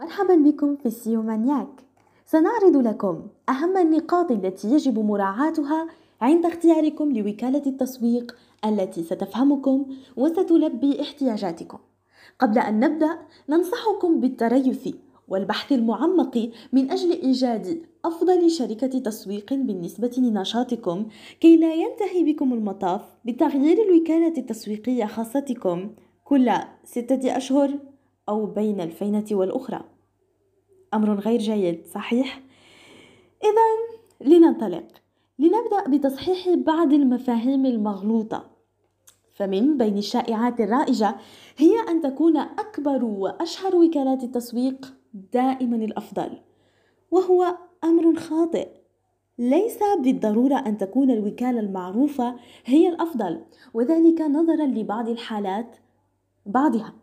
مرحبا 0.00 0.34
بكم 0.34 0.76
في 0.76 0.90
سيو 0.90 1.22
مانياك 1.22 1.68
سنعرض 2.26 2.76
لكم 2.76 3.22
أهم 3.48 3.76
النقاط 3.76 4.30
التي 4.30 4.68
يجب 4.68 4.98
مراعاتها 4.98 5.88
عند 6.20 6.46
اختياركم 6.46 7.12
لوكالة 7.12 7.62
التسويق 7.66 8.36
التي 8.64 9.02
ستفهمكم 9.02 9.86
وستلبي 10.16 11.02
احتياجاتكم. 11.02 11.78
قبل 12.38 12.58
أن 12.58 12.80
نبدأ 12.80 13.18
ننصحكم 13.48 14.20
بالتريث 14.20 14.88
والبحث 15.28 15.72
المعمق 15.72 16.50
من 16.72 16.90
أجل 16.90 17.12
إيجاد 17.12 17.82
أفضل 18.04 18.50
شركة 18.50 18.98
تسويق 18.98 19.54
بالنسبة 19.54 20.12
لنشاطكم 20.18 21.06
كي 21.40 21.56
لا 21.56 21.74
ينتهي 21.74 22.24
بكم 22.24 22.52
المطاف 22.52 23.02
بتغيير 23.24 23.82
الوكالة 23.82 24.34
التسويقية 24.38 25.04
خاصتكم 25.04 25.90
كل 26.24 26.50
ستة 26.84 27.36
أشهر. 27.36 27.89
أو 28.30 28.46
بين 28.46 28.80
الفينة 28.80 29.24
والأخرى. 29.32 29.80
أمر 30.94 31.14
غير 31.14 31.38
جيد 31.40 31.86
صحيح؟ 31.86 32.42
إذا 33.44 33.90
لننطلق. 34.30 34.86
لنبدأ 35.38 35.88
بتصحيح 35.88 36.54
بعض 36.54 36.92
المفاهيم 36.92 37.66
المغلوطة. 37.66 38.50
فمن 39.32 39.78
بين 39.78 39.98
الشائعات 39.98 40.60
الرائجة 40.60 41.16
هي 41.56 41.72
أن 41.88 42.00
تكون 42.00 42.36
أكبر 42.36 43.04
وأشهر 43.04 43.76
وكالات 43.76 44.24
التسويق 44.24 44.94
دائما 45.32 45.76
الأفضل 45.76 46.30
وهو 47.10 47.56
أمر 47.84 48.14
خاطئ. 48.14 48.68
ليس 49.38 49.78
بالضرورة 50.00 50.54
أن 50.54 50.78
تكون 50.78 51.10
الوكالة 51.10 51.60
المعروفة 51.60 52.36
هي 52.64 52.88
الأفضل 52.88 53.40
وذلك 53.74 54.20
نظرا 54.20 54.66
لبعض 54.66 55.08
الحالات 55.08 55.76
بعضها. 56.46 56.99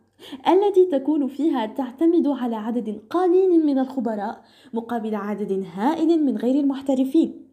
التي 0.48 0.86
تكون 0.86 1.28
فيها 1.28 1.66
تعتمد 1.66 2.28
على 2.28 2.56
عدد 2.56 3.02
قليل 3.10 3.66
من 3.66 3.80
الخبراء 3.80 4.44
مقابل 4.74 5.16
عدد 5.16 5.66
هائل 5.74 6.26
من 6.26 6.38
غير 6.38 6.60
المحترفين. 6.60 7.48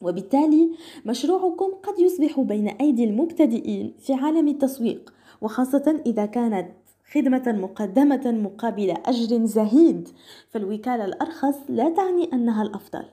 وبالتالي 0.00 0.70
مشروعكم 1.06 1.72
قد 1.82 1.98
يصبح 1.98 2.40
بين 2.40 2.68
أيدي 2.68 3.04
المبتدئين 3.04 3.94
في 3.98 4.14
عالم 4.14 4.48
التسويق 4.48 5.12
وخاصة 5.40 6.02
إذا 6.06 6.26
كانت 6.26 6.68
خدمة 7.12 7.42
مقدمة 7.46 8.32
مقابل 8.32 8.90
أجر 8.90 9.44
زهيد 9.44 10.08
فالوكالة 10.48 11.04
الأرخص 11.04 11.56
لا 11.68 11.88
تعني 11.88 12.32
أنها 12.32 12.62
الأفضل. 12.62 13.04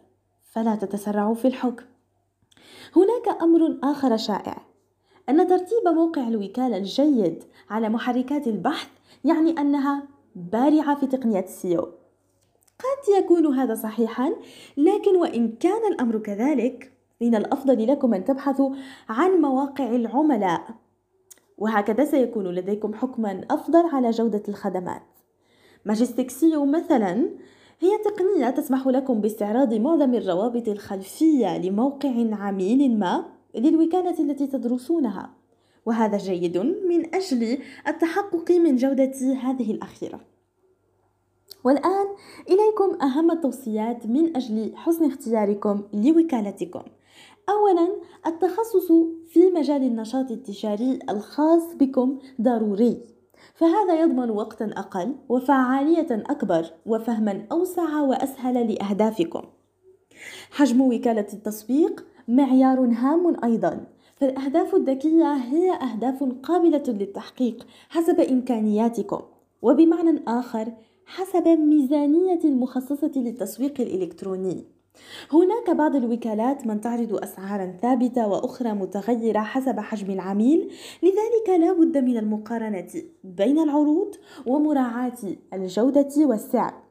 فلا 0.44 0.76
تتسرعوا 0.76 1.36
في 1.36 1.48
الحكم. 1.48 1.86
هناك 2.96 3.42
أمر 3.42 3.78
آخر 3.84 4.18
شائع. 4.18 4.67
أن 5.30 5.47
ترتيب 5.47 5.88
موقع 5.88 6.28
الوكالة 6.28 6.78
الجيد 6.78 7.44
على 7.70 7.89
محركات 7.89 8.47
البحث 8.47 8.89
يعني 9.25 9.52
أنها 9.59 10.03
بارعة 10.36 11.00
في 11.00 11.08
تقنية 11.08 11.39
السيو 11.39 11.81
قد 12.80 13.23
يكون 13.23 13.45
هذا 13.45 13.75
صحيحا 13.75 14.33
لكن 14.78 15.16
وإن 15.16 15.52
كان 15.52 15.94
الأمر 15.94 16.17
كذلك 16.17 16.92
من 17.22 17.36
الأفضل 17.36 17.88
لكم 17.88 18.14
أن 18.14 18.25
تبحثوا 18.25 18.75
عن 19.09 19.31
مواقع 19.31 19.95
العملاء. 19.95 20.67
وهكذا 21.58 22.05
سيكون 22.05 22.48
لديكم 22.48 22.94
حكما 22.94 23.42
أفضل 23.52 23.86
على 23.86 24.11
جودة 24.11 24.44
الخدمات. 24.50 25.02
ماجستيك 25.86 26.30
سيو 26.30 26.66
مثلا 26.66 27.30
هي 27.80 27.89
تقنية 28.05 28.50
تسمح 28.50 28.88
لكم 28.88 29.22
باستعراض 29.22 29.73
معظم 29.73 30.16
الروابط 30.16 30.67
الخلفية 30.67 31.58
لموقع 31.58 32.14
عميل 32.31 33.00
ما. 33.00 33.37
للوكالة 33.58 34.20
التي 34.20 34.48
تدرسونها. 34.48 35.30
وهذا 35.86 36.18
جيد 36.18 36.58
من 36.58 37.16
أجل 37.16 37.58
التحقق 37.88 38.52
من 38.52 38.76
جودة 38.76 39.34
هذه 39.42 39.72
الأخيرة. 39.72 40.20
والآن 41.64 42.08
إليكم 42.50 43.02
أهم 43.02 43.32
التوصيات 43.32 44.06
من 44.06 44.36
أجل 44.36 44.72
حسن 44.76 45.06
اختياركم 45.06 45.84
لوكالتكم. 45.94 46.82
أولا 47.50 47.88
التخصص 48.28 48.92
في 49.30 49.50
مجال 49.56 49.84
النشاط 49.84 50.32
التجاري 50.32 51.00
الخاص 51.10 51.73
بكم 51.76 52.20
ضروري. 52.42 53.02
فهذا 53.54 54.02
يضمن 54.02 54.30
وقتا 54.30 54.66
أقل 54.66 55.16
وفعالية 55.30 56.08
أكبر 56.12 56.66
وفهما 56.86 57.48
أوسع 57.52 58.02
وأسهل 58.02 58.73
لأهدافكم. 58.73 59.42
حجم 60.52 60.82
وكالة 60.82 61.28
التسويق 61.34 62.06
معيار 62.27 62.80
هام 62.80 63.43
أيضا. 63.43 63.86
فالأهداف 64.15 64.76
الذكية 64.76 65.33
هي 65.33 65.71
أهداف 65.71 66.23
قابلة 66.43 66.83
للتحقيق 66.88 67.67
حسب 67.89 68.20
إمكانياتكم. 68.20 69.21
وبمعنى 69.61 70.23
آخر 70.27 70.73
حسب 71.05 71.48
ميزانية 71.48 72.39
المخصصة 72.43 73.11
للتسويق 73.16 73.82
الإلكتروني. 73.82 74.66
هناك 75.33 75.70
بعض 75.70 75.95
الوكالات 75.95 76.67
من 76.67 76.82
تعرض 76.82 77.14
أسعارا 77.23 77.77
ثابتة 77.82 78.27
وأخرى 78.27 78.73
متغيرة 78.73 79.39
حسب 79.39 79.80
حجم 79.80 80.14
العميل 80.14 80.71
لذلك 81.04 81.60
لا 81.60 81.73
بد 81.73 81.98
من 81.98 82.17
المقارنة 82.17 82.87
بين 83.23 83.60
العروض 83.60 84.16
ومراعاة 84.48 85.17
الجودة 85.54 86.14
والسعر. 86.17 86.86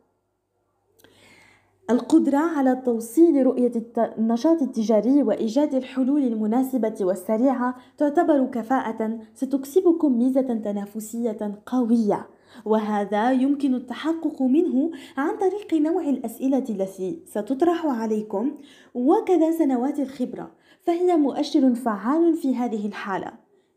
القدرة 1.91 2.39
على 2.39 2.83
توصيل 2.85 3.47
رؤية 3.47 3.73
النشاط 4.19 4.63
التجاري 4.63 5.23
وإيجاد 5.23 5.75
الحلول 5.75 6.23
المناسبة 6.23 6.95
والسريعة 7.01 7.77
تعتبر 7.99 8.47
كفاءة 8.47 9.19
ستكسبكم 9.35 10.19
ميزة 10.19 10.41
تنافسية 10.41 11.63
قوية. 11.67 12.27
وهذا 12.65 13.33
يمكن 13.33 13.75
التحقق 13.75 14.43
منه 14.43 14.91
عن 15.17 15.37
طريق 15.37 15.75
نوع 15.75 16.09
الأسئلة 16.09 16.65
التي 16.71 17.23
ستطرح 17.27 17.87
عليكم. 17.87 18.55
وكذا 18.95 19.51
سنوات 19.51 20.01
الخبرة 20.01 20.51
فهي 20.83 21.17
مؤشر 21.17 21.75
فعال 21.75 22.35
في 22.35 22.57
هذه 22.57 22.87
الحالة. 22.87 23.33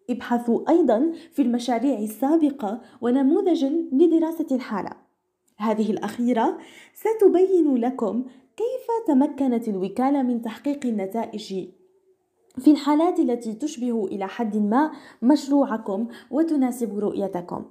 ابحثوا 0.10 0.70
أيضا 0.70 1.12
في 1.32 1.42
المشاريع 1.42 2.00
السابقة 2.00 2.82
ونموذج 3.02 3.66
لدراسة 3.92 4.48
الحالة. 4.52 5.09
هذه 5.60 5.92
الأخيرة 5.92 6.58
ستبين 6.94 7.76
لكم 7.76 8.24
كيف 8.58 8.88
تمكنت 9.08 9.68
الوكالة 9.68 10.24
من 10.24 10.42
تحقيق 10.42 10.86
النتائج 10.86 11.68
في 12.60 12.72
الحالات 12.72 13.20
التي 13.20 13.54
تشبه 13.54 14.06
إلى 14.06 14.28
حد 14.28 14.58
ما 14.58 14.92
مشروعكم 15.22 16.08
وتناسب 16.32 17.00
رؤيتكم. 17.00 17.66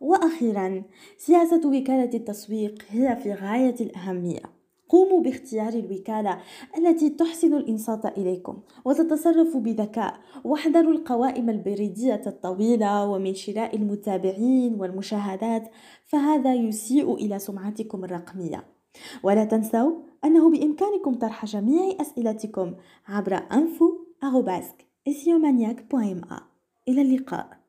وأخيرا 0.00 0.82
سياسة 1.16 1.68
وكالة 1.68 2.10
التسويق 2.14 2.84
هي 2.88 3.16
في 3.16 3.34
غاية 3.34 3.74
الأهمية. 3.80 4.63
قوموا 4.88 5.20
باختيار 5.22 5.72
الوكالة 5.72 6.38
التي 6.78 7.10
تحسن 7.10 7.54
الإنصات 7.54 8.18
إليكم 8.18 8.58
وتتصرف 8.84 9.56
بذكاء. 9.56 10.20
واحذروا 10.44 10.92
القوائم 10.92 11.50
البريدية 11.50 12.22
الطويلة 12.26 13.06
ومن 13.06 13.34
شراء 13.34 13.76
المتابعين 13.76 14.74
والمشاهدات 14.80 15.70
فهذا 16.04 16.54
يسيء 16.54 17.14
إلى 17.14 17.38
سمعتكم 17.38 18.04
الرقمية. 18.04 18.64
ولا 19.22 19.44
تنسوا 19.44 19.92
أنه 20.24 20.50
بإمكانكم 20.50 21.14
طرح 21.14 21.44
جميع 21.44 21.96
أسئلتكم 22.00 22.74
عبر 23.06 23.34
أنفو 23.34 23.98
إلى 26.88 27.02
اللقاء. 27.02 27.58